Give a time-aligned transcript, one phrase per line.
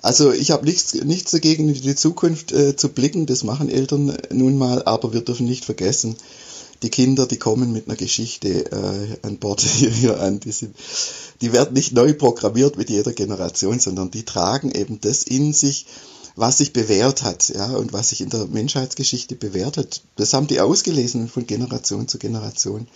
[0.00, 4.16] Also ich habe nichts, nichts dagegen, in die Zukunft äh, zu blicken, das machen Eltern
[4.32, 6.16] nun mal, aber wir dürfen nicht vergessen,
[6.82, 10.40] die Kinder, die kommen mit einer Geschichte äh, an Bord hier, an.
[10.40, 10.76] Die, sind,
[11.40, 15.86] die werden nicht neu programmiert mit jeder Generation, sondern die tragen eben das in sich,
[16.36, 20.02] was sich bewährt hat, ja, und was sich in der Menschheitsgeschichte bewährt hat.
[20.14, 22.86] Das haben die ausgelesen von Generation zu Generation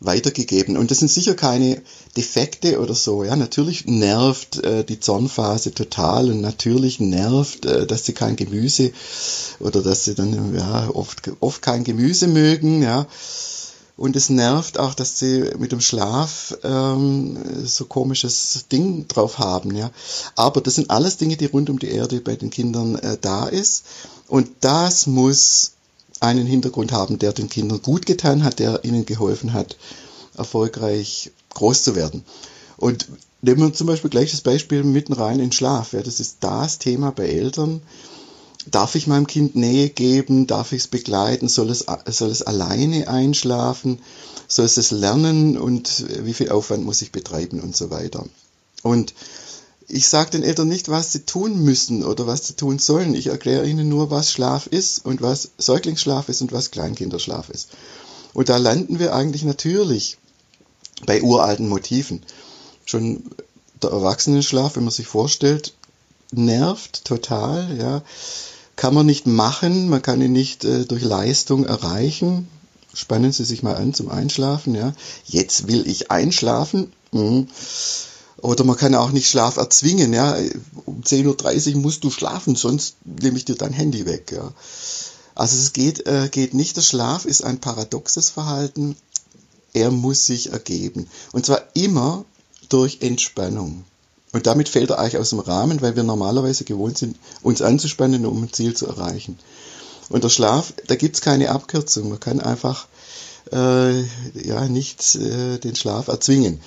[0.00, 0.76] weitergegeben.
[0.76, 1.82] Und das sind sicher keine
[2.16, 3.22] Defekte oder so.
[3.22, 8.92] Ja, natürlich nervt äh, die Zornphase total und natürlich nervt, äh, dass sie kein Gemüse
[9.60, 12.82] oder dass sie dann ja oft oft kein Gemüse mögen.
[12.82, 13.06] Ja.
[13.98, 19.76] Und es nervt auch, dass sie mit dem Schlaf ähm, so komisches Ding drauf haben.
[19.76, 19.90] Ja.
[20.34, 23.46] Aber das sind alles Dinge, die rund um die Erde bei den Kindern äh, da
[23.46, 23.84] ist.
[24.26, 25.72] Und das muss
[26.20, 29.76] einen Hintergrund haben, der den Kindern gut getan hat, der ihnen geholfen hat,
[30.36, 32.24] erfolgreich groß zu werden.
[32.76, 33.08] Und
[33.42, 35.92] nehmen wir zum Beispiel gleich das Beispiel mitten rein in Schlaf.
[35.92, 37.82] Ja, das ist das Thema bei Eltern.
[38.70, 40.46] Darf ich meinem Kind Nähe geben?
[40.46, 41.48] Darf ich es begleiten?
[41.48, 44.00] Soll es, soll es alleine einschlafen?
[44.48, 45.56] Soll es es lernen?
[45.56, 48.26] Und wie viel Aufwand muss ich betreiben und so weiter?
[48.82, 49.14] Und
[49.90, 53.14] ich sage den Eltern nicht, was sie tun müssen oder was sie tun sollen.
[53.14, 57.70] Ich erkläre ihnen nur, was Schlaf ist und was Säuglingsschlaf ist und was Kleinkinderschlaf ist.
[58.32, 60.18] Und da landen wir eigentlich natürlich
[61.06, 62.22] bei uralten Motiven.
[62.84, 63.24] Schon
[63.82, 65.74] der Erwachsenenschlaf, wenn man sich vorstellt,
[66.30, 68.02] nervt total, ja.
[68.76, 72.48] Kann man nicht machen, man kann ihn nicht äh, durch Leistung erreichen.
[72.94, 74.94] Spannen Sie sich mal an zum Einschlafen, ja.
[75.26, 76.92] Jetzt will ich einschlafen.
[77.12, 77.48] Mhm.
[78.42, 80.36] Oder man kann auch nicht Schlaf erzwingen, ja.
[80.86, 84.52] Um 10.30 Uhr musst du schlafen, sonst nehme ich dir dein Handy weg, ja.
[85.34, 86.76] Also es geht, äh, geht nicht.
[86.76, 88.96] Der Schlaf ist ein paradoxes Verhalten.
[89.72, 91.08] Er muss sich ergeben.
[91.32, 92.24] Und zwar immer
[92.68, 93.84] durch Entspannung.
[94.32, 98.26] Und damit fällt er eigentlich aus dem Rahmen, weil wir normalerweise gewohnt sind, uns anzuspannen,
[98.26, 99.38] um ein Ziel zu erreichen.
[100.08, 102.08] Und der Schlaf, da gibt's keine Abkürzung.
[102.10, 102.86] Man kann einfach
[103.52, 104.02] äh,
[104.34, 106.60] ja nicht äh, den Schlaf erzwingen.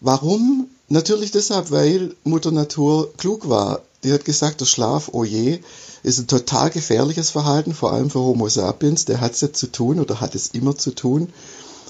[0.00, 3.82] Warum Natürlich deshalb, weil Mutter Natur klug war.
[4.04, 5.60] Die hat gesagt, der Schlaf, oh je,
[6.02, 9.04] ist ein total gefährliches Verhalten, vor allem für Homo sapiens.
[9.04, 11.32] Der hat es ja zu tun oder hat es immer zu tun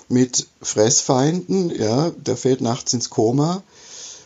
[0.09, 1.71] mit Fressfeinden.
[1.71, 3.63] Ja, der fällt nachts ins Koma.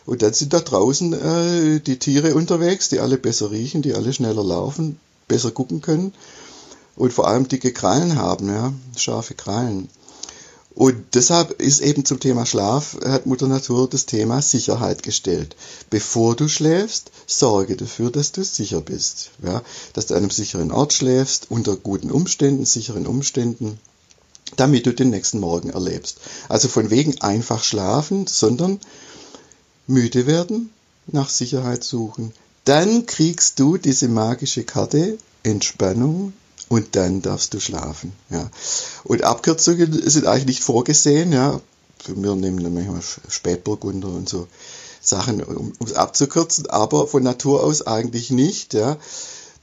[0.05, 4.13] Und dann sind da draußen äh, die Tiere unterwegs, die alle besser riechen, die alle
[4.13, 6.13] schneller laufen, besser gucken können
[6.95, 9.89] und vor allem dicke Krallen haben, ja, scharfe Krallen.
[10.73, 15.55] Und deshalb ist eben zum Thema Schlaf, hat Mutter Natur das Thema Sicherheit gestellt.
[15.89, 19.31] Bevor du schläfst, sorge dafür, dass du sicher bist.
[19.43, 23.79] Ja, dass du an einem sicheren Ort schläfst, unter guten Umständen, sicheren Umständen,
[24.55, 26.19] damit du den nächsten Morgen erlebst.
[26.47, 28.79] Also von wegen einfach schlafen, sondern
[29.87, 30.69] müde werden,
[31.07, 32.33] nach Sicherheit suchen.
[32.63, 36.33] Dann kriegst du diese magische Karte Entspannung,
[36.71, 38.13] und dann darfst du schlafen.
[38.29, 38.49] Ja.
[39.03, 41.33] Und Abkürzungen sind eigentlich nicht vorgesehen.
[41.33, 41.59] Ja.
[42.07, 44.47] Wir nehmen dann manchmal Spätburgunder und so
[45.01, 48.73] Sachen, um es abzukürzen, aber von Natur aus eigentlich nicht.
[48.73, 48.97] Ja.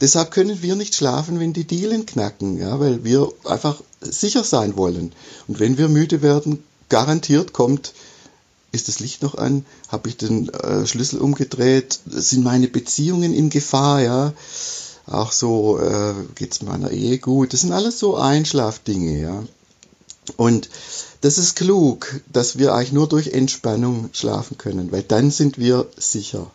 [0.02, 4.76] Deshalb können wir nicht schlafen, wenn die Dielen knacken, ja, weil wir einfach sicher sein
[4.76, 5.14] wollen.
[5.48, 7.94] Und wenn wir müde werden, garantiert kommt,
[8.70, 13.48] ist das Licht noch an, habe ich den äh, Schlüssel umgedreht, sind meine Beziehungen in
[13.48, 14.34] Gefahr, ja
[15.10, 17.52] auch so, äh, geht's meiner Ehe gut.
[17.52, 19.44] Das sind alles so Einschlafdinge, ja.
[20.36, 20.69] Und
[21.22, 25.88] das ist klug, dass wir eigentlich nur durch Entspannung schlafen können, weil dann sind wir
[25.96, 26.50] sicher.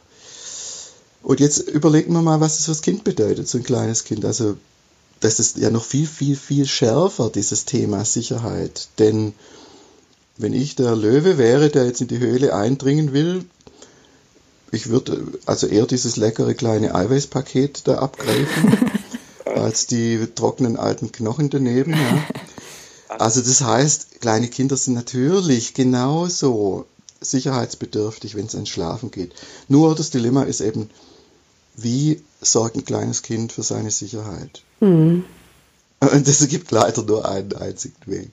[1.24, 4.26] Und jetzt überlegen wir mal, was das fürs Kind bedeutet, so ein kleines Kind.
[4.26, 4.58] Also,
[5.22, 8.90] das ist ja noch viel, viel, viel schärfer, dieses Thema Sicherheit.
[9.00, 9.34] Denn
[10.38, 13.46] wenn ich der Löwe wäre, der jetzt in die Höhle eindringen will,
[14.74, 18.78] ich würde also eher dieses leckere kleine Eiweißpaket da abgreifen,
[19.46, 21.92] als die trockenen alten Knochen daneben.
[21.92, 22.28] Ja.
[23.10, 26.86] Also das heißt, kleine Kinder sind natürlich genauso
[27.22, 29.34] sicherheitsbedürftig, wenn es ans Schlafen geht.
[29.68, 30.90] Nur das Dilemma ist eben,
[31.76, 34.64] wie sorgt ein kleines Kind für seine Sicherheit?
[34.80, 35.24] Mhm.
[36.00, 38.32] Und es gibt leider nur einen einzigen Weg.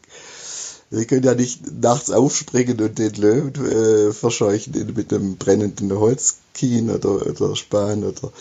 [0.90, 6.90] Wir können ja nicht nachts aufspringen und den Löwen äh, verscheuchen mit einem brennenden Holzkien
[6.90, 8.32] oder, oder Span oder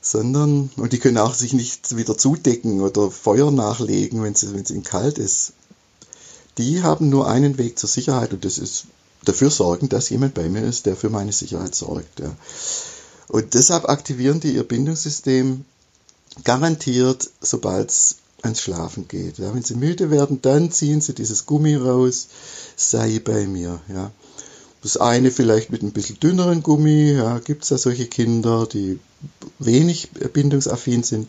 [0.00, 4.84] sondern und die können auch sich nicht wieder zudecken oder Feuer nachlegen, wenn es ihnen
[4.84, 5.52] kalt ist.
[6.58, 8.86] Die haben nur einen Weg zur Sicherheit und das ist
[9.24, 12.20] dafür sorgen, dass jemand bei mir ist, der für meine Sicherheit sorgt.
[12.20, 12.34] Ja.
[13.28, 15.64] Und deshalb aktivieren die ihr Bindungssystem
[16.44, 19.38] garantiert, sobald es ans Schlafen geht.
[19.38, 22.28] Ja, wenn sie müde werden, dann ziehen sie dieses Gummi raus,
[22.76, 23.80] sei bei mir.
[23.92, 24.10] Ja.
[24.82, 29.00] Das eine vielleicht mit ein bisschen dünneren Gummi, ja, gibt es ja solche Kinder, die
[29.58, 31.28] wenig bindungsaffin sind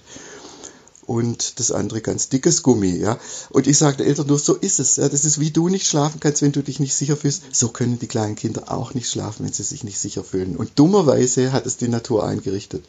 [1.08, 3.18] und das andere ganz dickes Gummi, ja.
[3.50, 5.08] Und ich sage den Eltern nur, so ist es, ja.
[5.08, 7.44] Das ist wie du nicht schlafen kannst, wenn du dich nicht sicher fühlst.
[7.54, 10.58] So können die kleinen Kinder auch nicht schlafen, wenn sie sich nicht sicher fühlen.
[10.58, 12.84] Und dummerweise hat es die Natur eingerichtet,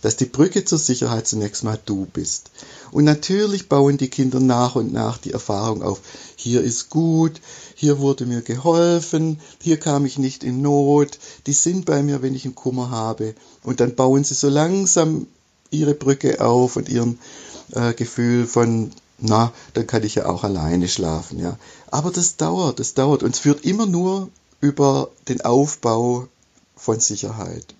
[0.00, 2.50] dass die Brücke zur Sicherheit zunächst mal du bist.
[2.90, 6.00] Und natürlich bauen die Kinder nach und nach die Erfahrung auf.
[6.36, 7.42] Hier ist gut,
[7.74, 12.34] hier wurde mir geholfen, hier kam ich nicht in Not, die sind bei mir, wenn
[12.34, 13.34] ich einen Kummer habe.
[13.62, 15.26] Und dann bauen sie so langsam
[15.70, 17.18] ihre Brücke auf und ihren
[17.72, 21.58] äh, Gefühl von, na, dann kann ich ja auch alleine schlafen, ja.
[21.90, 24.28] Aber das dauert, das dauert und es führt immer nur
[24.60, 26.28] über den Aufbau
[26.76, 27.74] von Sicherheit.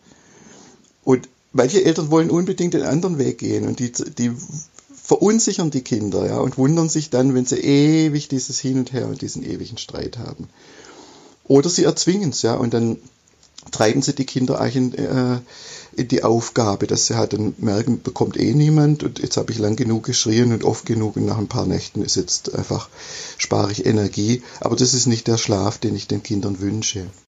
[1.05, 4.32] Und manche Eltern wollen unbedingt den anderen Weg gehen und die, die
[5.08, 9.06] verunsichern die Kinder, ja, und wundern sich dann, wenn sie ewig dieses Hin und Her
[9.06, 10.49] und diesen ewigen Streit haben.
[11.44, 12.99] Oder sie erzwingen es, ja, und dann
[13.70, 15.38] treiben sie die Kinder eigentlich in, äh,
[15.96, 19.58] in die Aufgabe, dass sie halt dann merken, bekommt eh niemand und jetzt habe ich
[19.58, 22.88] lang genug geschrien und oft genug und nach ein paar Nächten ist jetzt einfach,
[23.37, 24.43] spare ich Energie.
[24.60, 27.08] Aber das ist nicht der Schlaf, den ich den Kindern wünsche.